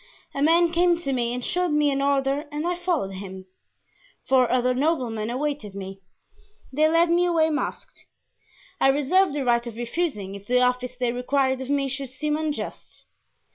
A 0.33 0.41
man 0.41 0.71
came 0.71 0.97
to 0.97 1.13
me 1.13 1.31
and 1.31 1.45
showed 1.45 1.69
me 1.69 1.91
an 1.91 2.01
order 2.01 2.45
and 2.51 2.65
I 2.65 2.75
followed 2.75 3.11
him. 3.11 3.45
Four 4.25 4.49
other 4.51 4.73
noblemen 4.73 5.29
awaited 5.29 5.75
me. 5.75 6.01
They 6.73 6.87
led 6.89 7.11
me 7.11 7.25
away 7.25 7.51
masked. 7.51 8.07
I 8.79 8.87
reserved 8.87 9.33
the 9.35 9.45
right 9.45 9.67
of 9.67 9.75
refusing 9.77 10.33
if 10.33 10.47
the 10.47 10.59
office 10.59 10.95
they 10.95 11.11
required 11.11 11.61
of 11.61 11.69
me 11.69 11.87
should 11.87 12.09
seem 12.09 12.35
unjust. 12.35 13.05